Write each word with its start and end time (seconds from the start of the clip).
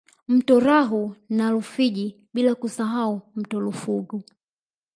Mto 0.27 0.59
Rau 0.59 1.15
na 1.29 1.51
Rufiji 1.51 2.27
bila 2.33 2.55
kusahau 2.55 3.21
mto 3.35 3.59
Rufugu 3.59 4.23